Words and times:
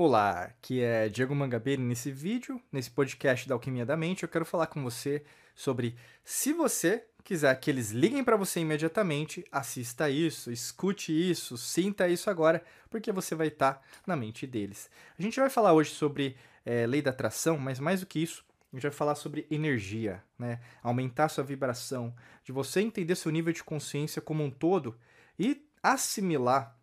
Olá, 0.00 0.42
aqui 0.42 0.80
é 0.80 1.08
Diego 1.08 1.34
Mangabeira 1.34 1.82
nesse 1.82 2.12
vídeo, 2.12 2.62
nesse 2.70 2.88
podcast 2.88 3.48
da 3.48 3.56
Alquimia 3.56 3.84
da 3.84 3.96
Mente, 3.96 4.22
eu 4.22 4.28
quero 4.28 4.44
falar 4.44 4.68
com 4.68 4.80
você 4.80 5.24
sobre 5.56 5.96
se 6.22 6.52
você 6.52 7.04
quiser 7.24 7.52
que 7.58 7.68
eles 7.68 7.90
liguem 7.90 8.22
para 8.22 8.36
você 8.36 8.60
imediatamente, 8.60 9.44
assista 9.50 10.08
isso, 10.08 10.52
escute 10.52 11.10
isso, 11.10 11.58
sinta 11.58 12.08
isso 12.08 12.30
agora, 12.30 12.62
porque 12.88 13.10
você 13.10 13.34
vai 13.34 13.48
estar 13.48 13.74
tá 13.74 13.82
na 14.06 14.14
mente 14.14 14.46
deles. 14.46 14.88
A 15.18 15.20
gente 15.20 15.40
vai 15.40 15.50
falar 15.50 15.72
hoje 15.72 15.90
sobre 15.90 16.36
é, 16.64 16.86
lei 16.86 17.02
da 17.02 17.10
atração, 17.10 17.58
mas 17.58 17.80
mais 17.80 17.98
do 17.98 18.06
que 18.06 18.22
isso, 18.22 18.44
a 18.72 18.76
gente 18.76 18.84
vai 18.84 18.92
falar 18.92 19.16
sobre 19.16 19.48
energia, 19.50 20.22
né? 20.38 20.60
Aumentar 20.80 21.28
sua 21.28 21.42
vibração, 21.42 22.14
de 22.44 22.52
você 22.52 22.80
entender 22.80 23.16
seu 23.16 23.32
nível 23.32 23.52
de 23.52 23.64
consciência 23.64 24.22
como 24.22 24.44
um 24.44 24.50
todo 24.50 24.96
e 25.36 25.66
assimilar 25.82 26.78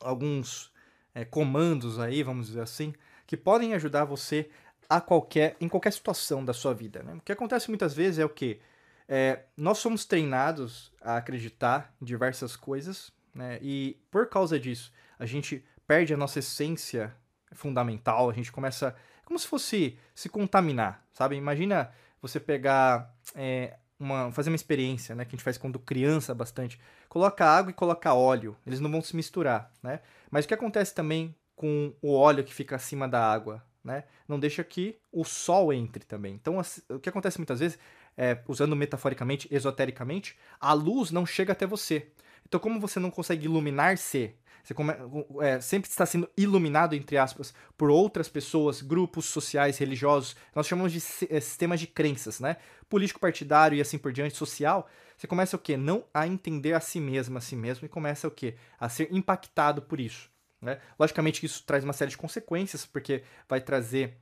alguns 0.00 0.73
é, 1.14 1.24
comandos 1.24 1.98
aí, 1.98 2.22
vamos 2.22 2.48
dizer 2.48 2.62
assim, 2.62 2.92
que 3.26 3.36
podem 3.36 3.74
ajudar 3.74 4.04
você 4.04 4.50
a 4.88 5.00
qualquer, 5.00 5.56
em 5.60 5.68
qualquer 5.68 5.92
situação 5.92 6.44
da 6.44 6.52
sua 6.52 6.74
vida. 6.74 7.02
Né? 7.02 7.14
O 7.14 7.20
que 7.20 7.32
acontece 7.32 7.68
muitas 7.68 7.94
vezes 7.94 8.18
é 8.18 8.24
o 8.24 8.28
que? 8.28 8.60
É, 9.08 9.44
nós 9.56 9.78
somos 9.78 10.04
treinados 10.04 10.92
a 11.00 11.16
acreditar 11.16 11.94
em 12.00 12.04
diversas 12.04 12.56
coisas, 12.56 13.12
né? 13.34 13.58
e 13.62 13.98
por 14.10 14.28
causa 14.28 14.58
disso, 14.58 14.92
a 15.18 15.26
gente 15.26 15.64
perde 15.86 16.14
a 16.14 16.16
nossa 16.16 16.38
essência 16.38 17.14
fundamental, 17.52 18.28
a 18.28 18.32
gente 18.32 18.50
começa 18.50 18.94
como 19.24 19.38
se 19.38 19.46
fosse 19.46 19.98
se 20.14 20.28
contaminar, 20.28 21.02
sabe? 21.12 21.36
Imagina 21.36 21.90
você 22.20 22.38
pegar 22.38 23.14
é, 23.34 23.76
uma, 23.98 24.30
fazer 24.32 24.50
uma 24.50 24.56
experiência, 24.56 25.14
né, 25.14 25.24
que 25.24 25.30
a 25.30 25.36
gente 25.36 25.44
faz 25.44 25.56
quando 25.56 25.78
criança 25.78 26.34
bastante. 26.34 26.80
Coloca 27.08 27.44
água 27.44 27.70
e 27.70 27.74
coloca 27.74 28.12
óleo, 28.12 28.56
eles 28.66 28.80
não 28.80 28.90
vão 28.90 29.00
se 29.00 29.14
misturar, 29.14 29.72
né? 29.82 30.00
Mas 30.30 30.44
o 30.44 30.48
que 30.48 30.54
acontece 30.54 30.94
também 30.94 31.34
com 31.54 31.92
o 32.02 32.14
óleo 32.14 32.44
que 32.44 32.52
fica 32.52 32.76
acima 32.76 33.08
da 33.08 33.24
água, 33.24 33.64
né? 33.82 34.04
Não 34.26 34.38
deixa 34.38 34.64
que 34.64 34.98
o 35.12 35.24
sol 35.24 35.72
entre 35.72 36.04
também. 36.04 36.34
Então, 36.34 36.60
o 36.88 36.98
que 36.98 37.08
acontece 37.08 37.38
muitas 37.38 37.60
vezes, 37.60 37.78
é, 38.16 38.38
usando 38.48 38.74
metaforicamente, 38.74 39.48
esotericamente, 39.50 40.36
a 40.60 40.72
luz 40.72 41.10
não 41.10 41.24
chega 41.24 41.52
até 41.52 41.66
você. 41.66 42.08
Então, 42.46 42.58
como 42.58 42.80
você 42.80 42.98
não 42.98 43.10
consegue 43.10 43.46
iluminar-se 43.46 44.34
você 44.64 44.72
come, 44.72 44.94
é, 45.42 45.60
sempre 45.60 45.90
está 45.90 46.06
sendo 46.06 46.28
iluminado, 46.38 46.94
entre 46.94 47.18
aspas, 47.18 47.52
por 47.76 47.90
outras 47.90 48.30
pessoas, 48.30 48.80
grupos 48.80 49.26
sociais, 49.26 49.76
religiosos. 49.76 50.34
Nós 50.54 50.66
chamamos 50.66 50.90
de 50.90 50.98
é, 51.28 51.38
sistemas 51.38 51.78
de 51.78 51.86
crenças, 51.86 52.40
né? 52.40 52.56
Político 52.88 53.20
partidário 53.20 53.76
e 53.76 53.80
assim 53.82 53.98
por 53.98 54.10
diante, 54.10 54.34
social. 54.34 54.88
Você 55.18 55.26
começa 55.26 55.54
o 55.54 55.58
quê? 55.58 55.76
Não 55.76 56.04
a 56.14 56.26
entender 56.26 56.72
a 56.72 56.80
si 56.80 56.98
mesmo, 56.98 57.36
a 57.36 57.42
si 57.42 57.54
mesmo, 57.54 57.84
e 57.84 57.88
começa 57.90 58.26
o 58.26 58.30
quê? 58.30 58.56
A 58.80 58.88
ser 58.88 59.08
impactado 59.12 59.82
por 59.82 60.00
isso. 60.00 60.30
Né? 60.62 60.80
Logicamente 60.98 61.44
isso 61.44 61.62
traz 61.64 61.84
uma 61.84 61.92
série 61.92 62.10
de 62.10 62.16
consequências, 62.16 62.86
porque 62.86 63.22
vai 63.46 63.60
trazer 63.60 64.16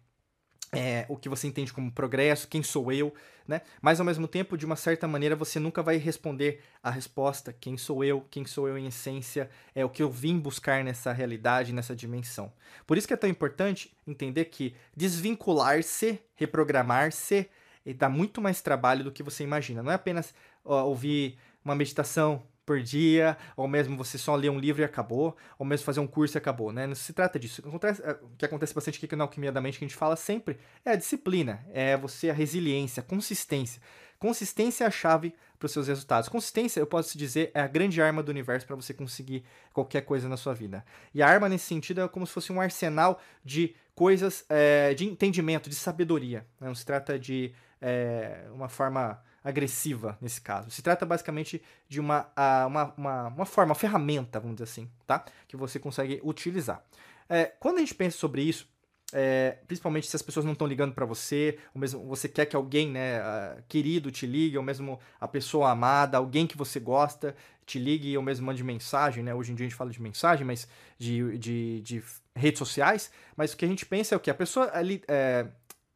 é, 0.74 1.04
o 1.08 1.16
que 1.16 1.28
você 1.28 1.46
entende 1.46 1.72
como 1.72 1.92
progresso, 1.92 2.48
quem 2.48 2.62
sou 2.62 2.90
eu, 2.90 3.14
né? 3.46 3.60
Mas 3.80 4.00
ao 4.00 4.06
mesmo 4.06 4.26
tempo, 4.26 4.56
de 4.56 4.64
uma 4.64 4.76
certa 4.76 5.06
maneira, 5.06 5.36
você 5.36 5.60
nunca 5.60 5.82
vai 5.82 5.98
responder 5.98 6.62
a 6.82 6.90
resposta 6.90 7.52
quem 7.52 7.76
sou 7.76 8.02
eu, 8.02 8.26
quem 8.30 8.46
sou 8.46 8.66
eu 8.66 8.78
em 8.78 8.86
essência, 8.86 9.50
é 9.74 9.84
o 9.84 9.90
que 9.90 10.02
eu 10.02 10.10
vim 10.10 10.38
buscar 10.38 10.82
nessa 10.82 11.12
realidade, 11.12 11.74
nessa 11.74 11.94
dimensão. 11.94 12.50
Por 12.86 12.96
isso 12.96 13.06
que 13.06 13.12
é 13.12 13.18
tão 13.18 13.28
importante 13.28 13.94
entender 14.06 14.46
que 14.46 14.74
desvincular-se, 14.96 16.18
reprogramar-se, 16.34 17.50
dá 17.96 18.08
muito 18.08 18.40
mais 18.40 18.62
trabalho 18.62 19.04
do 19.04 19.12
que 19.12 19.22
você 19.22 19.44
imagina. 19.44 19.82
Não 19.82 19.92
é 19.92 19.94
apenas 19.94 20.34
ó, 20.64 20.84
ouvir 20.84 21.36
uma 21.64 21.74
meditação 21.74 22.42
por 22.64 22.80
dia, 22.80 23.36
ou 23.56 23.66
mesmo 23.66 23.96
você 23.96 24.16
só 24.16 24.34
ler 24.34 24.50
um 24.50 24.58
livro 24.58 24.82
e 24.82 24.84
acabou, 24.84 25.36
ou 25.58 25.66
mesmo 25.66 25.84
fazer 25.84 26.00
um 26.00 26.06
curso 26.06 26.36
e 26.36 26.38
acabou, 26.38 26.72
né? 26.72 26.86
Não 26.86 26.94
se 26.94 27.12
trata 27.12 27.38
disso. 27.38 27.62
Acontece, 27.66 28.02
é, 28.02 28.12
o 28.22 28.30
que 28.36 28.44
acontece 28.44 28.74
bastante 28.74 29.04
aqui 29.04 29.16
na 29.16 29.24
Alquimia 29.24 29.50
da 29.50 29.60
Mente, 29.60 29.78
que 29.78 29.84
a 29.84 29.88
gente 29.88 29.96
fala 29.96 30.16
sempre, 30.16 30.58
é 30.84 30.92
a 30.92 30.96
disciplina, 30.96 31.64
é 31.72 31.96
você 31.96 32.30
a 32.30 32.32
resiliência, 32.32 33.00
a 33.00 33.04
consistência. 33.04 33.80
Consistência 34.18 34.84
é 34.84 34.86
a 34.86 34.90
chave 34.90 35.34
para 35.58 35.66
os 35.66 35.72
seus 35.72 35.88
resultados. 35.88 36.28
Consistência, 36.28 36.78
eu 36.78 36.86
posso 36.86 37.18
dizer, 37.18 37.50
é 37.54 37.60
a 37.60 37.66
grande 37.66 38.00
arma 38.00 38.22
do 38.22 38.28
universo 38.30 38.66
para 38.66 38.76
você 38.76 38.94
conseguir 38.94 39.44
qualquer 39.72 40.02
coisa 40.02 40.28
na 40.28 40.36
sua 40.36 40.54
vida. 40.54 40.84
E 41.12 41.20
a 41.20 41.28
arma, 41.28 41.48
nesse 41.48 41.66
sentido, 41.66 42.00
é 42.00 42.08
como 42.08 42.24
se 42.24 42.32
fosse 42.32 42.52
um 42.52 42.60
arsenal 42.60 43.20
de 43.44 43.74
coisas, 43.94 44.44
é, 44.48 44.94
de 44.94 45.06
entendimento, 45.06 45.68
de 45.68 45.74
sabedoria. 45.74 46.46
Né? 46.60 46.68
Não 46.68 46.74
se 46.74 46.86
trata 46.86 47.18
de 47.18 47.52
é, 47.80 48.44
uma 48.52 48.68
forma 48.68 49.20
agressiva 49.44 50.16
nesse 50.20 50.40
caso. 50.40 50.70
Se 50.70 50.82
trata 50.82 51.04
basicamente 51.04 51.62
de 51.88 52.00
uma, 52.00 52.28
uma, 52.66 52.94
uma, 52.96 53.28
uma 53.28 53.46
forma, 53.46 53.70
uma 53.70 53.74
ferramenta, 53.74 54.38
vamos 54.38 54.56
dizer 54.56 54.64
assim, 54.64 54.90
tá? 55.06 55.24
Que 55.48 55.56
você 55.56 55.78
consegue 55.78 56.20
utilizar. 56.22 56.84
É, 57.28 57.46
quando 57.58 57.78
a 57.78 57.80
gente 57.80 57.94
pensa 57.94 58.16
sobre 58.18 58.42
isso, 58.42 58.68
é, 59.12 59.58
principalmente 59.66 60.06
se 60.06 60.16
as 60.16 60.22
pessoas 60.22 60.44
não 60.44 60.52
estão 60.52 60.66
ligando 60.66 60.94
para 60.94 61.04
você, 61.04 61.58
ou 61.74 61.80
mesmo 61.80 62.04
você 62.06 62.28
quer 62.28 62.46
que 62.46 62.56
alguém, 62.56 62.90
né, 62.90 63.20
querido 63.68 64.10
te 64.10 64.26
ligue, 64.26 64.56
ou 64.56 64.62
mesmo 64.62 64.98
a 65.20 65.28
pessoa 65.28 65.70
amada, 65.70 66.16
alguém 66.16 66.46
que 66.46 66.56
você 66.56 66.80
gosta, 66.80 67.36
te 67.66 67.78
ligue, 67.78 68.16
ou 68.16 68.22
mesmo 68.22 68.46
mande 68.46 68.64
mensagem, 68.64 69.22
né? 69.22 69.34
Hoje 69.34 69.52
em 69.52 69.54
dia 69.54 69.66
a 69.66 69.68
gente 69.68 69.76
fala 69.76 69.90
de 69.90 70.00
mensagem, 70.00 70.46
mas 70.46 70.66
de, 70.98 71.38
de, 71.38 71.80
de 71.82 72.02
redes 72.34 72.58
sociais, 72.58 73.10
mas 73.36 73.52
o 73.52 73.56
que 73.56 73.64
a 73.64 73.68
gente 73.68 73.84
pensa 73.84 74.14
é 74.14 74.16
o 74.16 74.20
que? 74.20 74.30
A 74.30 74.34
pessoa 74.34 74.70
ali, 74.72 75.02
é, 75.06 75.46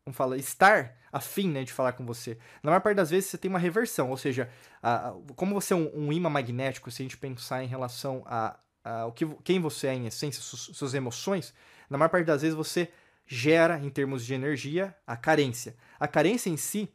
vamos 0.05 0.17
falar, 0.17 0.37
estar 0.37 0.95
afim 1.13 1.49
né, 1.51 1.65
de 1.65 1.73
falar 1.73 1.93
com 1.93 2.05
você. 2.05 2.39
Na 2.63 2.71
maior 2.71 2.81
parte 2.81 2.97
das 2.97 3.11
vezes 3.11 3.31
você 3.31 3.39
tem 3.39 3.49
uma 3.49 3.59
reversão, 3.59 4.11
ou 4.11 4.17
seja, 4.17 4.49
a, 4.83 5.09
a, 5.09 5.15
como 5.35 5.55
você 5.55 5.73
é 5.73 5.77
um, 5.77 5.91
um 5.95 6.13
imã 6.13 6.29
magnético, 6.29 6.91
se 6.91 7.03
a 7.03 7.05
gente 7.05 7.17
pensar 7.17 7.63
em 7.63 7.67
relação 7.67 8.23
a, 8.27 8.57
a 8.85 9.07
o 9.07 9.13
que, 9.13 9.27
quem 9.45 9.61
você 9.61 9.89
é 9.89 9.95
em 9.95 10.07
essência, 10.07 10.43
suas, 10.43 10.77
suas 10.77 10.95
emoções, 10.95 11.55
na 11.89 11.97
maior 11.97 12.09
parte 12.09 12.27
das 12.27 12.43
vezes 12.43 12.57
você 12.57 12.91
gera, 13.27 13.79
em 13.79 13.91
termos 13.91 14.25
de 14.25 14.35
energia, 14.35 14.95
a 15.07 15.17
carência. 15.17 15.77
A 15.99 16.07
carência 16.07 16.49
em 16.49 16.57
si, 16.57 16.89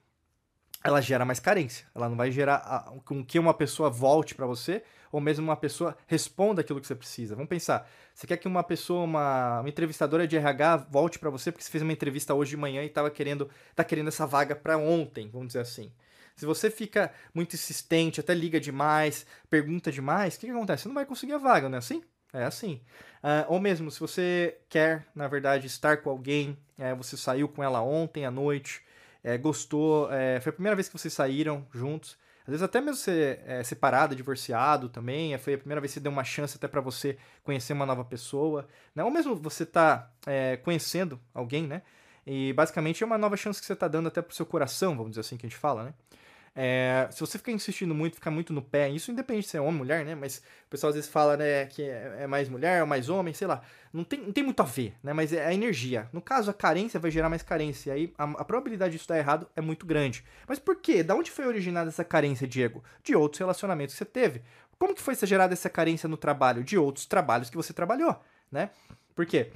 ela 0.83 1.01
gera 1.01 1.25
mais 1.25 1.39
carência. 1.39 1.85
Ela 1.93 2.09
não 2.09 2.15
vai 2.15 2.31
gerar 2.31 2.93
com 3.05 3.23
que 3.23 3.37
uma 3.37 3.53
pessoa 3.53 3.89
volte 3.89 4.33
para 4.33 4.45
você 4.45 4.83
ou 5.11 5.19
mesmo 5.21 5.43
uma 5.43 5.57
pessoa 5.57 5.97
responda 6.07 6.61
aquilo 6.61 6.79
que 6.79 6.87
você 6.87 6.95
precisa. 6.95 7.35
Vamos 7.35 7.49
pensar, 7.49 7.89
você 8.13 8.25
quer 8.25 8.37
que 8.37 8.47
uma 8.47 8.63
pessoa, 8.63 9.03
uma, 9.03 9.59
uma 9.59 9.69
entrevistadora 9.69 10.27
de 10.27 10.37
RH 10.37 10.87
volte 10.89 11.19
para 11.19 11.29
você 11.29 11.51
porque 11.51 11.63
você 11.63 11.71
fez 11.71 11.81
uma 11.83 11.93
entrevista 11.93 12.33
hoje 12.33 12.51
de 12.51 12.57
manhã 12.57 12.83
e 12.83 12.87
estava 12.87 13.09
querendo, 13.09 13.49
tá 13.75 13.83
querendo 13.83 14.07
essa 14.07 14.25
vaga 14.25 14.55
para 14.55 14.77
ontem, 14.77 15.29
vamos 15.29 15.47
dizer 15.47 15.59
assim. 15.59 15.91
Se 16.35 16.45
você 16.45 16.71
fica 16.71 17.11
muito 17.33 17.55
insistente, 17.55 18.19
até 18.19 18.33
liga 18.33 18.59
demais, 18.59 19.25
pergunta 19.49 19.91
demais, 19.91 20.35
o 20.35 20.39
que, 20.39 20.47
que 20.47 20.51
acontece? 20.51 20.83
Você 20.83 20.87
não 20.87 20.95
vai 20.95 21.05
conseguir 21.05 21.33
a 21.33 21.37
vaga, 21.37 21.69
não 21.69 21.75
é 21.75 21.79
assim? 21.79 22.01
É 22.33 22.43
assim. 22.43 22.81
Uh, 23.21 23.45
ou 23.49 23.59
mesmo, 23.59 23.91
se 23.91 23.99
você 23.99 24.57
quer, 24.69 25.05
na 25.13 25.27
verdade, 25.27 25.67
estar 25.67 25.97
com 25.97 26.09
alguém, 26.09 26.57
é, 26.77 26.95
você 26.95 27.17
saiu 27.17 27.47
com 27.47 27.63
ela 27.63 27.81
ontem 27.81 28.25
à 28.25 28.31
noite, 28.31 28.81
é, 29.23 29.37
gostou, 29.37 30.11
é, 30.11 30.39
foi 30.39 30.49
a 30.49 30.53
primeira 30.53 30.75
vez 30.75 30.87
que 30.87 30.97
vocês 30.97 31.13
saíram 31.13 31.67
juntos, 31.71 32.17
às 32.41 32.47
vezes 32.47 32.63
até 32.63 32.81
mesmo 32.81 32.97
ser 32.97 33.41
é, 33.45 33.63
separado, 33.63 34.15
divorciado 34.15 34.89
também, 34.89 35.33
é, 35.33 35.37
foi 35.37 35.53
a 35.53 35.57
primeira 35.57 35.79
vez 35.79 35.91
que 35.91 35.95
você 35.95 35.99
deu 35.99 36.11
uma 36.11 36.23
chance 36.23 36.57
até 36.57 36.67
para 36.67 36.81
você 36.81 37.17
conhecer 37.43 37.73
uma 37.73 37.85
nova 37.85 38.03
pessoa, 38.03 38.67
né? 38.95 39.03
Ou 39.03 39.11
mesmo 39.11 39.35
você 39.35 39.65
tá 39.65 40.11
é, 40.25 40.57
conhecendo 40.57 41.19
alguém, 41.33 41.67
né? 41.67 41.81
E 42.25 42.53
basicamente 42.53 43.03
é 43.03 43.05
uma 43.05 43.17
nova 43.17 43.37
chance 43.37 43.59
que 43.59 43.65
você 43.65 43.75
tá 43.75 43.87
dando 43.87 44.07
até 44.07 44.21
pro 44.21 44.35
seu 44.35 44.45
coração, 44.45 44.95
vamos 44.95 45.11
dizer 45.11 45.21
assim 45.21 45.37
que 45.37 45.45
a 45.45 45.49
gente 45.49 45.57
fala, 45.57 45.83
né? 45.85 45.93
É, 46.53 47.07
se 47.11 47.19
você 47.21 47.37
ficar 47.37 47.53
insistindo 47.53 47.95
muito, 47.95 48.15
ficar 48.15 48.29
muito 48.29 48.51
no 48.51 48.61
pé, 48.61 48.89
isso 48.89 49.09
independente 49.09 49.47
se 49.47 49.55
é 49.55 49.61
homem 49.61 49.73
ou 49.73 49.77
mulher, 49.77 50.03
né? 50.03 50.15
Mas 50.15 50.39
o 50.65 50.69
pessoal 50.69 50.89
às 50.89 50.95
vezes 50.95 51.09
fala, 51.09 51.37
né, 51.37 51.65
que 51.65 51.81
é, 51.81 52.17
é 52.21 52.27
mais 52.27 52.49
mulher 52.49 52.81
ou 52.81 52.87
mais 52.87 53.07
homem, 53.07 53.33
sei 53.33 53.47
lá. 53.47 53.61
Não 53.93 54.03
tem, 54.03 54.19
não 54.19 54.33
tem 54.33 54.43
muito 54.43 54.59
a 54.61 54.65
ver, 54.65 54.93
né? 55.01 55.13
Mas 55.13 55.31
é 55.31 55.45
a 55.45 55.53
energia. 55.53 56.09
No 56.11 56.21
caso, 56.21 56.51
a 56.51 56.53
carência 56.53 56.99
vai 56.99 57.09
gerar 57.09 57.29
mais 57.29 57.41
carência. 57.41 57.93
Aí 57.93 58.13
a, 58.17 58.23
a 58.23 58.45
probabilidade 58.45 58.93
disso 58.93 59.07
dar 59.07 59.17
errado 59.17 59.47
é 59.55 59.61
muito 59.61 59.85
grande. 59.85 60.25
Mas 60.47 60.59
por 60.59 60.75
quê? 60.75 61.03
Da 61.03 61.15
onde 61.15 61.31
foi 61.31 61.47
originada 61.47 61.89
essa 61.89 62.03
carência, 62.03 62.47
Diego? 62.47 62.83
De 63.01 63.15
outros 63.15 63.39
relacionamentos 63.39 63.95
que 63.95 63.99
você 63.99 64.05
teve. 64.05 64.41
Como 64.77 64.93
que 64.93 65.01
foi 65.01 65.15
gerada 65.15 65.53
essa 65.53 65.69
carência 65.69 66.09
no 66.09 66.17
trabalho? 66.17 66.63
De 66.63 66.77
outros 66.77 67.05
trabalhos 67.05 67.49
que 67.49 67.55
você 67.55 67.71
trabalhou, 67.71 68.19
né? 68.51 68.71
Por 69.15 69.25
quê? 69.25 69.51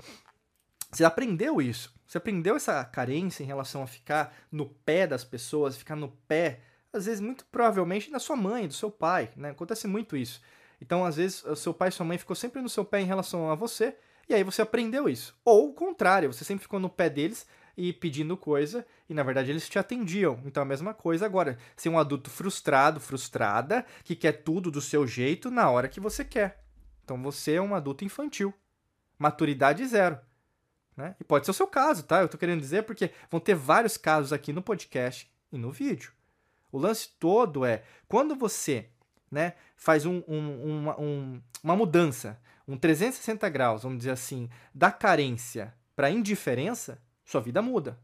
Você 0.92 1.04
aprendeu 1.04 1.62
isso. 1.62 1.94
Você 2.08 2.20
aprendeu 2.20 2.56
essa 2.56 2.86
carência 2.86 3.44
em 3.44 3.48
relação 3.48 3.84
a 3.84 3.88
ficar 3.88 4.34
no 4.52 4.68
pé 4.68 5.08
das 5.08 5.24
pessoas, 5.24 5.76
ficar 5.76 5.96
no 5.96 6.10
pé 6.28 6.62
às 6.96 7.06
vezes, 7.06 7.22
muito 7.22 7.46
provavelmente, 7.46 8.12
da 8.12 8.20
sua 8.20 8.36
mãe, 8.36 8.68
do 8.68 8.74
seu 8.74 8.90
pai, 8.90 9.32
né? 9.36 9.52
Acontece 9.52 9.88
muito 9.88 10.16
isso. 10.16 10.42
Então, 10.82 11.06
às 11.06 11.16
vezes, 11.16 11.44
o 11.44 11.56
seu 11.56 11.74
pai 11.74 11.90
e 11.90 11.92
sua 11.92 12.06
mãe 12.06 12.18
ficou 12.18 12.36
sempre 12.36 12.62
no 12.62 12.70
seu 12.70 12.84
pé 12.84 13.02
em 13.02 13.06
relação 13.06 13.50
a 13.50 13.56
você, 13.56 13.96
e 14.28 14.34
aí 14.34 14.44
você 14.44 14.62
aprendeu 14.62 15.08
isso. 15.08 15.36
Ou 15.44 15.70
o 15.70 15.74
contrário, 15.74 16.32
você 16.32 16.44
sempre 16.44 16.64
ficou 16.64 16.80
no 16.80 16.90
pé 16.90 17.10
deles 17.10 17.46
e 17.78 17.92
pedindo 17.94 18.38
coisa, 18.38 18.86
e 19.10 19.14
na 19.14 19.24
verdade 19.24 19.52
eles 19.52 19.70
te 19.70 19.78
atendiam. 19.78 20.42
Então 20.46 20.64
a 20.64 20.66
mesma 20.66 20.94
coisa 20.94 21.26
agora. 21.26 21.58
Ser 21.76 21.90
um 21.90 22.00
adulto 22.00 22.30
frustrado, 22.30 23.00
frustrada, 23.00 23.86
que 24.04 24.16
quer 24.16 24.32
tudo 24.44 24.72
do 24.72 24.82
seu 24.82 25.06
jeito 25.06 25.52
na 25.52 25.70
hora 25.70 25.88
que 25.88 26.00
você 26.00 26.24
quer. 26.24 26.64
Então 27.04 27.22
você 27.22 27.54
é 27.54 27.62
um 27.62 27.76
adulto 27.76 28.04
infantil. 28.04 28.54
Maturidade 29.18 29.86
zero. 29.86 30.20
Né? 30.96 31.16
E 31.20 31.24
pode 31.24 31.46
ser 31.46 31.52
o 31.52 31.54
seu 31.54 31.68
caso, 31.68 32.04
tá? 32.04 32.22
Eu 32.22 32.30
tô 32.30 32.38
querendo 32.38 32.62
dizer 32.62 32.84
porque 32.84 33.12
vão 33.30 33.40
ter 33.40 33.54
vários 33.54 33.98
casos 33.98 34.32
aqui 34.32 34.54
no 34.54 34.62
podcast 34.62 35.30
e 35.52 35.58
no 35.58 35.72
vídeo. 35.72 36.15
O 36.76 36.78
lance 36.78 37.08
todo 37.18 37.64
é 37.64 37.84
quando 38.06 38.36
você 38.36 38.90
né, 39.32 39.54
faz 39.78 40.06
um, 40.06 40.22
um, 40.28 40.82
uma, 40.82 41.00
um, 41.00 41.42
uma 41.64 41.74
mudança, 41.74 42.38
um 42.68 42.76
360 42.76 43.48
graus, 43.48 43.84
vamos 43.84 44.00
dizer 44.00 44.12
assim, 44.12 44.50
da 44.74 44.92
carência 44.92 45.74
para 45.96 46.12
indiferença, 46.12 47.02
sua 47.24 47.40
vida 47.40 47.62
muda. 47.62 47.98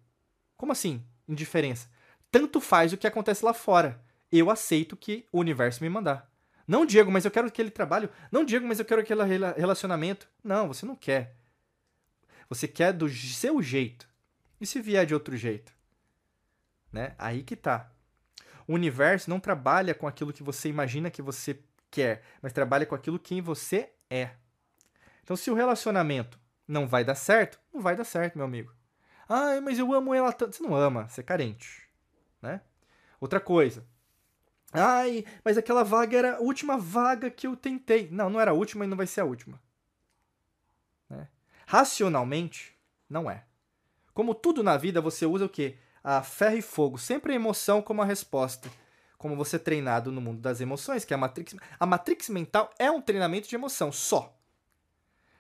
Como 0.56 0.72
assim? 0.72 1.04
Indiferença. 1.28 1.90
Tanto 2.32 2.62
faz 2.62 2.94
o 2.94 2.98
que 2.98 3.06
acontece 3.06 3.44
lá 3.44 3.54
fora. 3.54 4.02
Eu 4.32 4.50
aceito 4.50 4.96
que 4.96 5.26
o 5.34 5.42
universo 5.42 5.84
me 5.84 5.90
mandar. 5.90 6.32
Não, 6.66 6.86
Diego, 6.86 7.12
mas 7.12 7.26
eu 7.26 7.32
quero 7.32 7.48
aquele 7.48 7.72
trabalho. 7.72 8.10
Não, 8.32 8.46
Diego, 8.46 8.66
mas 8.66 8.80
eu 8.80 8.86
quero 8.86 9.02
aquele 9.02 9.22
relacionamento. 9.58 10.30
Não, 10.42 10.70
você 10.70 10.86
não 10.86 10.96
quer. 10.96 11.36
Você 12.48 12.70
quer 12.70 12.94
do 12.94 13.10
seu 13.10 13.62
jeito. 13.62 14.08
E 14.62 14.66
se 14.66 14.80
vier 14.80 15.06
de 15.06 15.14
outro 15.14 15.36
jeito? 15.36 15.74
Né? 16.90 17.14
Aí 17.18 17.44
que 17.44 17.58
tá. 17.58 17.92
O 18.68 18.74
universo 18.74 19.30
não 19.30 19.40
trabalha 19.40 19.94
com 19.94 20.08
aquilo 20.08 20.34
que 20.34 20.44
você 20.44 20.70
imagina 20.70 21.12
que 21.12 21.22
você 21.22 21.60
quer, 21.90 22.24
mas 22.42 22.54
trabalha 22.54 22.86
com 22.86 22.96
aquilo 22.96 23.20
que 23.20 23.42
você 23.42 23.92
é. 24.10 24.32
Então, 25.24 25.36
se 25.36 25.52
o 25.52 25.54
relacionamento 25.54 26.40
não 26.68 26.88
vai 26.88 27.04
dar 27.04 27.16
certo, 27.16 27.60
não 27.74 27.82
vai 27.82 27.96
dar 27.96 28.04
certo, 28.04 28.38
meu 28.38 28.46
amigo. 28.46 28.74
Ah, 29.28 29.62
mas 29.62 29.80
eu 29.80 29.94
amo 29.94 30.14
ela 30.14 30.34
tanto. 30.34 30.56
Você 30.56 30.64
não 30.64 30.76
ama, 30.76 31.08
você 31.08 31.22
é 31.22 31.24
carente. 31.24 31.88
Né? 32.42 32.62
Outra 33.20 33.40
coisa. 33.40 33.86
Ai, 34.74 35.26
mas 35.44 35.58
aquela 35.58 35.84
vaga 35.84 36.18
era 36.18 36.36
a 36.38 36.40
última 36.40 36.78
vaga 36.78 37.30
que 37.30 37.46
eu 37.46 37.56
tentei. 37.56 38.10
Não, 38.12 38.30
não 38.30 38.40
era 38.40 38.52
a 38.52 38.54
última 38.54 38.86
e 38.86 38.88
não 38.88 38.98
vai 38.98 39.08
ser 39.08 39.22
a 39.22 39.26
última. 39.26 39.62
Né? 41.10 41.28
Racionalmente, 41.68 42.78
não 43.10 43.30
é. 43.30 43.46
Como 44.14 44.34
tudo 44.34 44.64
na 44.64 44.78
vida, 44.78 45.02
você 45.02 45.26
usa 45.26 45.46
o 45.46 45.50
quê? 45.50 45.78
A 46.04 46.24
ferro 46.24 46.58
e 46.58 46.62
fogo. 46.62 46.98
Sempre 46.98 47.34
a 47.34 47.36
emoção 47.36 47.82
como 47.82 48.02
a 48.02 48.06
resposta. 48.06 48.70
Como 49.18 49.36
você 49.36 49.58
é 49.58 49.60
treinado 49.60 50.12
no 50.12 50.20
mundo 50.20 50.42
das 50.42 50.62
emoções, 50.62 51.06
que 51.06 51.14
é 51.14 51.16
a 51.16 51.18
Matrix. 51.18 51.56
A 51.80 51.86
Matrix 51.86 52.30
mental 52.30 52.74
é 52.80 52.90
um 52.90 53.02
treinamento 53.02 53.48
de 53.48 53.56
emoção, 53.56 53.92
só. 53.92 54.36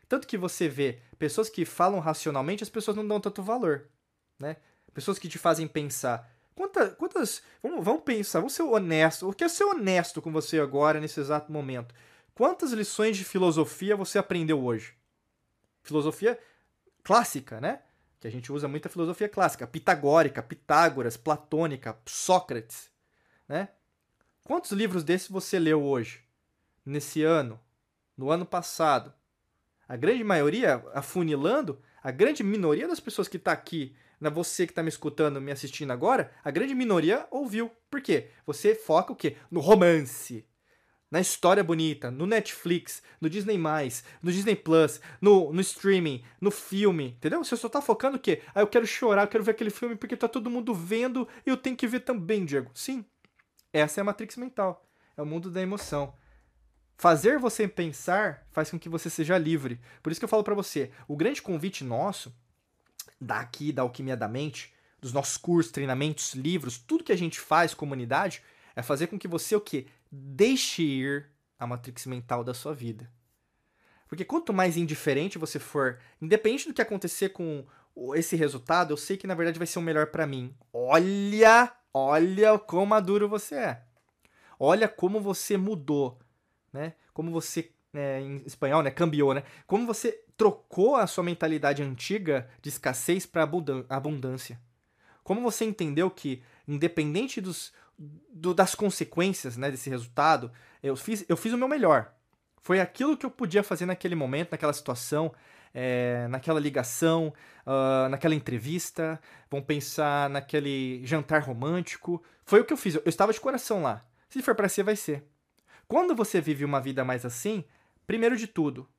Tanto 0.07 0.27
que 0.27 0.37
você 0.37 0.67
vê 0.67 0.99
pessoas 1.17 1.49
que 1.49 1.65
falam 1.65 1.99
racionalmente, 1.99 2.63
as 2.63 2.69
pessoas 2.69 2.97
não 2.97 3.07
dão 3.07 3.19
tanto 3.19 3.41
valor. 3.41 3.87
Né? 4.37 4.57
Pessoas 4.93 5.17
que 5.17 5.29
te 5.29 5.37
fazem 5.37 5.67
pensar. 5.67 6.29
Quanta, 6.53 6.89
quantas. 6.91 7.41
Vamos, 7.63 7.83
vamos 7.83 8.03
pensar, 8.03 8.39
vamos 8.39 8.53
ser 8.53 8.63
honestos. 8.63 9.27
Eu 9.27 9.33
quero 9.33 9.49
ser 9.49 9.63
honesto 9.63 10.21
com 10.21 10.31
você 10.31 10.59
agora, 10.59 10.99
nesse 10.99 11.19
exato 11.19 11.51
momento. 11.51 11.95
Quantas 12.35 12.71
lições 12.71 13.17
de 13.17 13.23
filosofia 13.23 13.95
você 13.95 14.19
aprendeu 14.19 14.63
hoje? 14.63 14.93
Filosofia 15.81 16.39
clássica, 17.03 17.59
né? 17.59 17.79
Que 18.21 18.27
a 18.27 18.31
gente 18.31 18.51
usa 18.51 18.67
muita 18.67 18.87
filosofia 18.87 19.27
clássica. 19.27 19.65
Pitagórica, 19.65 20.43
Pitágoras, 20.43 21.17
Platônica, 21.17 21.97
Sócrates, 22.05 22.89
né? 23.49 23.69
Quantos 24.43 24.71
livros 24.71 25.03
desses 25.03 25.27
você 25.27 25.57
leu 25.57 25.83
hoje? 25.83 26.23
Nesse 26.85 27.23
ano? 27.23 27.59
No 28.15 28.29
ano 28.29 28.45
passado? 28.45 29.11
A 29.87 29.97
grande 29.97 30.23
maioria, 30.23 30.85
afunilando, 30.93 31.81
a 32.01 32.11
grande 32.11 32.43
minoria 32.43 32.87
das 32.87 32.99
pessoas 32.99 33.27
que 33.27 33.37
está 33.37 33.51
aqui 33.51 33.95
na 34.19 34.29
você 34.29 34.67
que 34.67 34.71
está 34.71 34.83
me 34.83 34.89
escutando, 34.89 35.41
me 35.41 35.51
assistindo 35.51 35.91
agora, 35.91 36.31
a 36.43 36.51
grande 36.51 36.75
minoria 36.75 37.27
ouviu. 37.31 37.71
Por 37.89 38.01
quê? 38.01 38.29
Você 38.45 38.75
foca 38.75 39.11
o 39.11 39.15
quê? 39.15 39.35
No 39.49 39.59
romance, 39.59 40.45
na 41.11 41.19
história 41.19 41.61
bonita, 41.61 42.09
no 42.09 42.25
Netflix, 42.25 43.03
no 43.19 43.29
Disney+, 43.29 43.57
no 43.57 44.31
Disney 44.31 44.55
Plus, 44.55 45.01
no, 45.19 45.51
no 45.51 45.59
streaming, 45.59 46.23
no 46.39 46.49
filme, 46.49 47.09
entendeu? 47.09 47.43
Você 47.43 47.57
só 47.57 47.67
tá 47.67 47.81
focando 47.81 48.15
o 48.15 48.19
quê? 48.19 48.41
Ah, 48.55 48.61
eu 48.61 48.67
quero 48.67 48.87
chorar, 48.87 49.23
eu 49.23 49.27
quero 49.27 49.43
ver 49.43 49.51
aquele 49.51 49.69
filme 49.69 49.97
porque 49.97 50.15
tá 50.15 50.29
todo 50.29 50.49
mundo 50.49 50.73
vendo 50.73 51.27
e 51.45 51.49
eu 51.49 51.57
tenho 51.57 51.75
que 51.75 51.85
ver 51.85 51.99
também, 51.99 52.45
Diego. 52.45 52.71
Sim, 52.73 53.05
essa 53.73 53.99
é 53.99 54.01
a 54.01 54.05
Matrix 54.05 54.37
mental. 54.37 54.89
É 55.17 55.21
o 55.21 55.25
mundo 55.25 55.51
da 55.51 55.61
emoção. 55.61 56.15
Fazer 56.97 57.37
você 57.37 57.67
pensar 57.67 58.47
faz 58.51 58.71
com 58.71 58.79
que 58.79 58.87
você 58.87 59.09
seja 59.09 59.37
livre. 59.37 59.81
Por 60.01 60.11
isso 60.11 60.21
que 60.21 60.25
eu 60.25 60.29
falo 60.29 60.45
para 60.45 60.55
você, 60.55 60.91
o 61.09 61.17
grande 61.17 61.41
convite 61.41 61.83
nosso 61.83 62.33
daqui 63.19 63.73
da 63.73 63.81
Alquimia 63.81 64.15
da 64.15 64.29
Mente, 64.29 64.73
dos 65.01 65.11
nossos 65.11 65.35
cursos, 65.35 65.73
treinamentos, 65.73 66.35
livros, 66.35 66.77
tudo 66.77 67.03
que 67.03 67.11
a 67.11 67.17
gente 67.17 67.39
faz, 67.39 67.73
comunidade, 67.73 68.41
é 68.75 68.81
fazer 68.81 69.07
com 69.07 69.19
que 69.19 69.27
você 69.27 69.55
o 69.55 69.61
quê? 69.61 69.87
Deixe 70.11 70.83
ir 70.83 71.29
a 71.57 71.65
matrix 71.65 72.05
mental 72.05 72.43
da 72.43 72.53
sua 72.53 72.73
vida. 72.73 73.09
Porque 74.07 74.25
quanto 74.25 74.53
mais 74.53 74.75
indiferente 74.75 75.37
você 75.37 75.57
for, 75.57 75.99
independente 76.21 76.67
do 76.67 76.73
que 76.73 76.81
acontecer 76.81 77.29
com 77.29 77.65
esse 78.13 78.35
resultado, 78.35 78.91
eu 78.91 78.97
sei 78.97 79.15
que 79.15 79.27
na 79.27 79.35
verdade 79.35 79.57
vai 79.57 79.67
ser 79.67 79.79
o 79.79 79.81
melhor 79.81 80.07
para 80.07 80.27
mim. 80.27 80.53
Olha, 80.73 81.71
olha 81.93 82.59
quão 82.59 82.85
maduro 82.85 83.29
você 83.29 83.55
é. 83.55 83.83
Olha 84.59 84.87
como 84.87 85.21
você 85.21 85.55
mudou, 85.55 86.19
né? 86.73 86.93
Como 87.13 87.31
você 87.31 87.71
é, 87.93 88.19
em 88.19 88.37
espanhol, 88.45 88.83
né? 88.83 88.91
Cambiou, 88.91 89.33
né? 89.33 89.43
Como 89.65 89.85
você 89.85 90.23
trocou 90.35 90.95
a 90.95 91.07
sua 91.07 91.23
mentalidade 91.23 91.81
antiga 91.81 92.49
de 92.61 92.69
escassez 92.69 93.25
para 93.25 93.49
abundância. 93.89 94.59
Como 95.23 95.41
você 95.41 95.65
entendeu 95.65 96.09
que, 96.09 96.43
independente 96.67 97.39
dos, 97.39 97.71
do, 98.31 98.53
das 98.53 98.75
consequências 98.75 99.57
né, 99.57 99.69
desse 99.69 99.89
resultado, 99.89 100.51
eu 100.81 100.95
fiz, 100.95 101.25
eu 101.27 101.37
fiz 101.37 101.53
o 101.53 101.57
meu 101.57 101.67
melhor. 101.67 102.13
Foi 102.61 102.79
aquilo 102.79 103.17
que 103.17 103.25
eu 103.25 103.31
podia 103.31 103.63
fazer 103.63 103.85
naquele 103.85 104.15
momento, 104.15 104.51
naquela 104.51 104.73
situação, 104.73 105.33
é, 105.73 106.27
naquela 106.29 106.59
ligação, 106.59 107.33
uh, 107.65 108.09
naquela 108.09 108.35
entrevista. 108.35 109.19
Vamos 109.49 109.65
pensar 109.65 110.29
naquele 110.29 111.01
jantar 111.05 111.41
romântico. 111.41 112.23
Foi 112.45 112.59
o 112.59 112.65
que 112.65 112.73
eu 112.73 112.77
fiz. 112.77 112.95
Eu 112.95 113.03
estava 113.05 113.33
de 113.33 113.39
coração 113.39 113.81
lá. 113.81 114.05
Se 114.29 114.41
for 114.41 114.53
para 114.55 114.69
ser, 114.69 114.83
vai 114.83 114.95
ser. 114.95 115.23
Quando 115.87 116.15
você 116.15 116.39
vive 116.39 116.63
uma 116.63 116.79
vida 116.79 117.03
mais 117.03 117.25
assim, 117.25 117.65
Primeiro 118.11 118.35
de 118.35 118.45
tudo, 118.45 118.89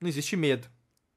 não 0.00 0.08
existe 0.08 0.36
medo, 0.36 0.70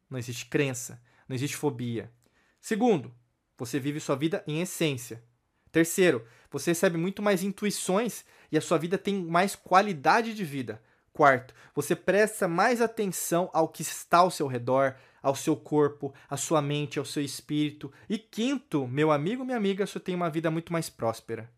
não 0.10 0.20
existe 0.20 0.48
crença, 0.48 1.02
não 1.30 1.34
existe 1.34 1.56
fobia. 1.56 2.12
Segundo, 2.60 3.16
você 3.58 3.80
vive 3.80 4.02
sua 4.02 4.18
vida 4.18 4.44
em 4.46 4.62
essência. 4.62 5.24
Terceiro, 5.72 6.26
você 6.50 6.72
recebe 6.72 6.98
muito 6.98 7.22
mais 7.22 7.44
intuições 7.44 8.26
e 8.52 8.58
a 8.58 8.62
sua 8.62 8.78
vida 8.78 8.98
tem 8.98 9.24
mais 9.24 9.56
qualidade 9.56 10.34
de 10.34 10.44
vida. 10.44 10.82
Quarto, 11.14 11.54
você 11.74 11.96
presta 11.96 12.48
mais 12.48 12.82
atenção 12.82 13.50
ao 13.54 13.68
que 13.68 13.82
está 13.82 14.20
ao 14.20 14.32
seu 14.32 14.48
redor, 14.48 14.96
ao 15.22 15.36
seu 15.36 15.56
corpo, 15.56 16.14
à 16.30 16.38
sua 16.38 16.62
mente, 16.62 17.00
ao 17.00 17.06
seu 17.06 17.24
espírito. 17.24 17.92
E 18.08 18.18
quinto, 18.18 18.88
meu 18.88 19.12
amigo, 19.12 19.44
minha 19.44 19.58
amiga, 19.58 19.86
você 19.86 20.00
tem 20.00 20.16
uma 20.16 20.30
vida 20.30 20.52
muito 20.52 20.72
mais 20.72 20.90
próspera. 20.90 21.50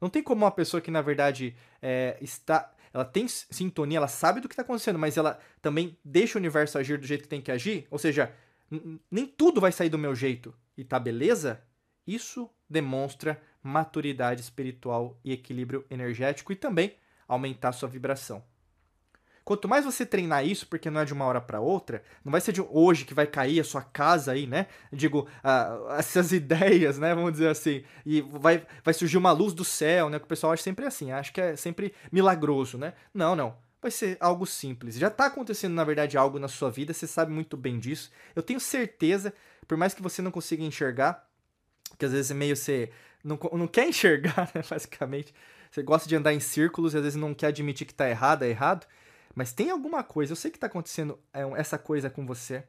Não 0.00 0.08
tem 0.08 0.22
como 0.22 0.44
uma 0.44 0.50
pessoa 0.50 0.80
que, 0.80 0.90
na 0.90 1.02
verdade, 1.02 1.54
é, 1.82 2.16
está 2.20 2.72
ela 2.92 3.04
tem 3.04 3.28
sintonia, 3.28 3.98
ela 3.98 4.08
sabe 4.08 4.40
do 4.40 4.48
que 4.48 4.52
está 4.52 4.62
acontecendo, 4.62 4.98
mas 4.98 5.16
ela 5.16 5.38
também 5.62 5.96
deixa 6.04 6.36
o 6.36 6.40
universo 6.40 6.76
agir 6.76 6.98
do 6.98 7.06
jeito 7.06 7.22
que 7.22 7.28
tem 7.28 7.40
que 7.40 7.52
agir, 7.52 7.86
ou 7.90 7.98
seja, 7.98 8.34
nem 9.10 9.26
tudo 9.26 9.60
vai 9.60 9.70
sair 9.70 9.88
do 9.88 9.98
meu 9.98 10.14
jeito 10.14 10.52
e 10.76 10.84
tá 10.84 10.98
beleza, 10.98 11.62
isso 12.06 12.50
demonstra 12.70 13.42
maturidade 13.62 14.40
espiritual 14.40 15.18
e 15.24 15.32
equilíbrio 15.32 15.84
energético 15.90 16.52
e 16.52 16.56
também 16.56 16.94
aumentar 17.26 17.72
sua 17.72 17.88
vibração. 17.88 18.42
Quanto 19.44 19.68
mais 19.68 19.84
você 19.84 20.06
treinar 20.06 20.46
isso, 20.46 20.66
porque 20.68 20.90
não 20.90 21.00
é 21.00 21.04
de 21.04 21.12
uma 21.12 21.24
hora 21.24 21.40
para 21.40 21.60
outra, 21.60 22.04
não 22.24 22.30
vai 22.30 22.40
ser 22.40 22.52
de 22.52 22.60
hoje 22.60 23.04
que 23.04 23.14
vai 23.14 23.26
cair 23.26 23.58
a 23.58 23.64
sua 23.64 23.82
casa 23.82 24.32
aí, 24.32 24.46
né? 24.46 24.66
Digo, 24.92 25.26
uh, 25.42 25.92
essas 25.94 26.30
ideias, 26.32 26.98
né? 26.98 27.14
Vamos 27.14 27.32
dizer 27.32 27.48
assim, 27.48 27.82
e 28.06 28.20
vai, 28.20 28.64
vai 28.84 28.94
surgir 28.94 29.18
uma 29.18 29.32
luz 29.32 29.52
do 29.52 29.64
céu, 29.64 30.08
né? 30.08 30.18
Que 30.18 30.24
o 30.24 30.28
pessoal 30.28 30.52
acha 30.52 30.62
sempre 30.62 30.84
assim, 30.86 31.10
acha 31.10 31.32
que 31.32 31.40
é 31.40 31.56
sempre 31.56 31.92
milagroso, 32.12 32.78
né? 32.78 32.92
Não, 33.12 33.34
não. 33.34 33.56
Vai 33.82 33.90
ser 33.90 34.18
algo 34.20 34.46
simples. 34.46 34.96
Já 34.96 35.08
está 35.08 35.26
acontecendo, 35.26 35.74
na 35.74 35.84
verdade, 35.84 36.18
algo 36.18 36.38
na 36.38 36.48
sua 36.48 36.70
vida, 36.70 36.92
você 36.92 37.06
sabe 37.06 37.32
muito 37.32 37.56
bem 37.56 37.78
disso. 37.78 38.12
Eu 38.36 38.42
tenho 38.42 38.60
certeza, 38.60 39.32
por 39.66 39.76
mais 39.78 39.94
que 39.94 40.02
você 40.02 40.20
não 40.20 40.30
consiga 40.30 40.62
enxergar, 40.62 41.26
que 41.98 42.04
às 42.04 42.12
vezes 42.12 42.30
é 42.30 42.34
meio 42.34 42.56
você 42.56 42.90
não, 43.22 43.38
não 43.52 43.66
quer 43.66 43.88
enxergar, 43.88 44.50
né, 44.54 44.62
basicamente. 44.68 45.34
Você 45.70 45.82
gosta 45.82 46.08
de 46.08 46.16
andar 46.16 46.32
em 46.32 46.40
círculos 46.40 46.94
e 46.94 46.96
às 46.96 47.02
vezes 47.02 47.16
não 47.16 47.34
quer 47.34 47.48
admitir 47.48 47.86
que 47.86 47.92
está 47.92 48.08
errado, 48.08 48.42
é 48.42 48.48
errado. 48.48 48.86
Mas 49.34 49.52
tem 49.52 49.70
alguma 49.70 50.02
coisa, 50.02 50.32
eu 50.32 50.36
sei 50.36 50.50
que 50.50 50.56
está 50.56 50.66
acontecendo 50.66 51.18
é, 51.32 51.42
essa 51.56 51.78
coisa 51.78 52.10
com 52.10 52.26
você. 52.26 52.64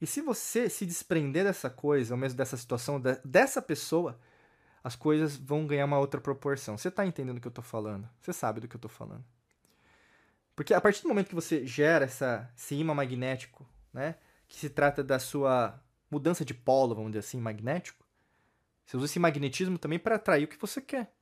E 0.00 0.06
se 0.06 0.20
você 0.20 0.68
se 0.68 0.84
desprender 0.84 1.44
dessa 1.44 1.70
coisa, 1.70 2.14
ou 2.14 2.18
mesmo 2.18 2.36
dessa 2.36 2.56
situação, 2.56 3.00
dessa 3.24 3.62
pessoa, 3.62 4.18
as 4.84 4.94
coisas 4.94 5.36
vão 5.36 5.66
ganhar 5.66 5.86
uma 5.86 5.98
outra 5.98 6.20
proporção. 6.20 6.76
Você 6.76 6.88
está 6.88 7.06
entendendo 7.06 7.38
o 7.38 7.40
que 7.40 7.48
eu 7.48 7.50
estou 7.50 7.64
falando? 7.64 8.08
Você 8.20 8.32
sabe 8.32 8.60
do 8.60 8.68
que 8.68 8.76
eu 8.76 8.78
estou 8.78 8.90
falando. 8.90 9.24
Porque 10.54 10.72
a 10.72 10.80
partir 10.80 11.02
do 11.02 11.08
momento 11.08 11.28
que 11.28 11.34
você 11.34 11.66
gera 11.66 12.04
essa, 12.04 12.50
esse 12.56 12.74
imã 12.74 12.94
magnético, 12.94 13.66
né, 13.92 14.16
que 14.46 14.56
se 14.56 14.70
trata 14.70 15.02
da 15.02 15.18
sua 15.18 15.82
mudança 16.10 16.44
de 16.44 16.54
polo, 16.54 16.94
vamos 16.94 17.10
dizer 17.10 17.20
assim, 17.20 17.40
magnético, 17.40 18.05
você 18.86 18.96
usa 18.96 19.06
esse 19.06 19.18
magnetismo 19.18 19.78
também 19.78 19.98
para 19.98 20.14
atrair 20.14 20.44
o 20.44 20.48
que 20.48 20.58
você 20.58 20.80
quer, 20.80 21.12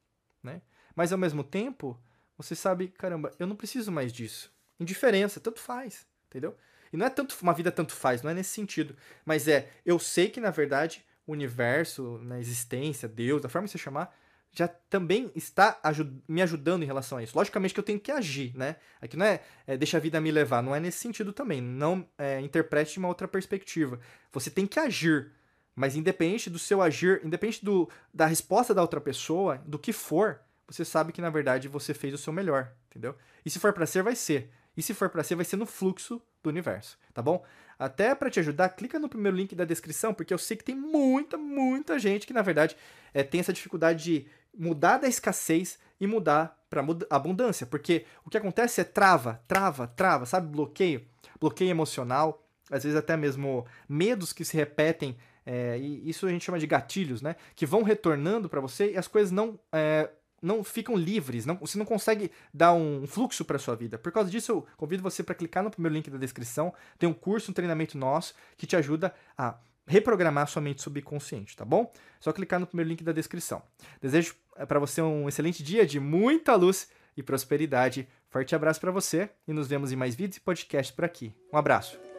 né? 0.42 0.60
Mas 0.94 1.12
ao 1.12 1.18
mesmo 1.18 1.42
tempo, 1.42 1.98
você 2.36 2.54
sabe, 2.54 2.88
caramba, 2.88 3.32
eu 3.38 3.46
não 3.46 3.56
preciso 3.56 3.90
mais 3.90 4.12
disso. 4.12 4.52
Indiferença, 4.78 5.40
tanto 5.40 5.60
faz, 5.60 6.06
entendeu? 6.26 6.56
E 6.92 6.96
não 6.96 7.06
é 7.06 7.10
tanto 7.10 7.36
uma 7.42 7.52
vida 7.52 7.72
tanto 7.72 7.92
faz, 7.92 8.22
não 8.22 8.30
é 8.30 8.34
nesse 8.34 8.50
sentido. 8.50 8.96
Mas 9.24 9.48
é, 9.48 9.70
eu 9.84 9.98
sei 9.98 10.28
que 10.28 10.40
na 10.40 10.50
verdade 10.50 11.04
o 11.26 11.32
universo, 11.32 12.18
na 12.18 12.36
né, 12.36 12.40
existência, 12.40 13.08
Deus, 13.08 13.42
da 13.42 13.48
forma 13.48 13.66
que 13.66 13.72
você 13.72 13.78
chamar, 13.78 14.14
já 14.52 14.68
também 14.68 15.32
está 15.34 15.80
ajud 15.82 16.22
me 16.28 16.40
ajudando 16.40 16.84
em 16.84 16.86
relação 16.86 17.18
a 17.18 17.22
isso. 17.22 17.36
Logicamente 17.36 17.74
que 17.74 17.80
eu 17.80 17.84
tenho 17.84 17.98
que 17.98 18.12
agir, 18.12 18.56
né? 18.56 18.76
Aqui 19.00 19.16
não 19.16 19.26
é, 19.26 19.40
é 19.66 19.76
deixa 19.76 19.96
a 19.96 20.00
vida 20.00 20.20
me 20.20 20.30
levar, 20.30 20.62
não 20.62 20.74
é 20.74 20.78
nesse 20.78 20.98
sentido 20.98 21.32
também. 21.32 21.60
Não 21.60 22.08
é, 22.16 22.40
interprete 22.40 22.92
de 22.92 22.98
uma 23.00 23.08
outra 23.08 23.26
perspectiva. 23.26 23.98
Você 24.32 24.50
tem 24.50 24.66
que 24.66 24.78
agir, 24.78 25.32
mas 25.74 25.96
independente 25.96 26.48
do 26.48 26.58
seu 26.58 26.80
agir, 26.80 27.20
independente 27.24 27.64
do, 27.64 27.88
da 28.12 28.26
resposta 28.26 28.74
da 28.74 28.82
outra 28.82 29.00
pessoa, 29.00 29.60
do 29.66 29.78
que 29.78 29.92
for, 29.92 30.40
você 30.68 30.84
sabe 30.84 31.12
que 31.12 31.20
na 31.20 31.30
verdade 31.30 31.68
você 31.68 31.92
fez 31.92 32.14
o 32.14 32.18
seu 32.18 32.32
melhor, 32.32 32.72
entendeu? 32.90 33.16
E 33.44 33.50
se 33.50 33.58
for 33.58 33.72
para 33.72 33.86
ser, 33.86 34.02
vai 34.02 34.16
ser. 34.16 34.50
E 34.76 34.82
se 34.82 34.94
for 34.94 35.08
para 35.08 35.22
ser, 35.22 35.34
vai 35.34 35.44
ser 35.44 35.56
no 35.56 35.66
fluxo 35.66 36.20
do 36.42 36.50
universo, 36.50 36.98
tá 37.12 37.22
bom? 37.22 37.44
Até 37.78 38.14
para 38.14 38.30
te 38.30 38.40
ajudar, 38.40 38.68
clica 38.70 38.98
no 38.98 39.08
primeiro 39.08 39.36
link 39.36 39.54
da 39.54 39.64
descrição, 39.64 40.14
porque 40.14 40.32
eu 40.32 40.38
sei 40.38 40.56
que 40.56 40.64
tem 40.64 40.74
muita, 40.74 41.36
muita 41.36 41.98
gente 41.98 42.26
que 42.26 42.32
na 42.32 42.42
verdade 42.42 42.76
é, 43.12 43.22
tem 43.22 43.40
essa 43.40 43.52
dificuldade 43.52 44.02
de 44.04 44.26
mudar 44.56 44.98
da 44.98 45.08
escassez 45.08 45.78
e 46.00 46.06
mudar 46.06 46.56
para 46.70 46.84
abundância, 47.10 47.66
porque 47.66 48.04
o 48.24 48.30
que 48.30 48.38
acontece 48.38 48.80
é 48.80 48.84
trava, 48.84 49.42
trava, 49.46 49.86
trava, 49.88 50.26
sabe? 50.26 50.48
Bloqueio, 50.48 51.04
bloqueio 51.40 51.70
emocional, 51.70 52.44
às 52.70 52.82
vezes 52.82 52.96
até 52.96 53.16
mesmo 53.16 53.66
medos 53.88 54.32
que 54.32 54.44
se 54.44 54.56
repetem, 54.56 55.16
é, 55.46 55.78
e 55.78 56.08
isso 56.08 56.26
a 56.26 56.30
gente 56.30 56.44
chama 56.44 56.58
de 56.58 56.66
gatilhos, 56.66 57.20
né? 57.20 57.36
Que 57.54 57.66
vão 57.66 57.82
retornando 57.82 58.48
para 58.48 58.60
você 58.60 58.92
e 58.92 58.96
as 58.96 59.06
coisas 59.06 59.30
não 59.30 59.58
é, 59.72 60.10
não 60.40 60.62
ficam 60.62 60.94
livres, 60.96 61.46
não, 61.46 61.56
você 61.56 61.78
não 61.78 61.86
consegue 61.86 62.30
dar 62.52 62.74
um 62.74 63.06
fluxo 63.06 63.44
para 63.44 63.58
sua 63.58 63.74
vida. 63.74 63.96
Por 63.98 64.12
causa 64.12 64.30
disso, 64.30 64.52
eu 64.52 64.66
convido 64.76 65.02
você 65.02 65.22
para 65.22 65.34
clicar 65.34 65.64
no 65.64 65.70
primeiro 65.70 65.94
link 65.94 66.10
da 66.10 66.18
descrição. 66.18 66.72
Tem 66.98 67.08
um 67.08 67.14
curso, 67.14 67.50
um 67.50 67.54
treinamento 67.54 67.96
nosso 67.96 68.34
que 68.56 68.66
te 68.66 68.76
ajuda 68.76 69.14
a 69.36 69.56
reprogramar 69.86 70.46
sua 70.46 70.62
mente 70.62 70.82
subconsciente, 70.82 71.56
tá 71.56 71.64
bom? 71.64 71.90
Só 72.20 72.32
clicar 72.32 72.60
no 72.60 72.66
primeiro 72.66 72.90
link 72.90 73.02
da 73.02 73.12
descrição. 73.12 73.62
Desejo 74.00 74.34
eh, 74.56 74.66
para 74.66 74.78
você 74.78 75.02
um 75.02 75.28
excelente 75.28 75.62
dia 75.62 75.86
de 75.86 76.00
muita 76.00 76.54
luz 76.54 76.88
e 77.16 77.22
prosperidade. 77.22 78.08
Forte 78.28 78.54
abraço 78.54 78.80
para 78.80 78.90
você 78.90 79.30
e 79.46 79.52
nos 79.52 79.68
vemos 79.68 79.92
em 79.92 79.96
mais 79.96 80.14
vídeos 80.14 80.38
e 80.38 80.40
podcasts 80.40 80.94
por 80.94 81.04
aqui. 81.04 81.34
Um 81.52 81.56
abraço. 81.56 82.13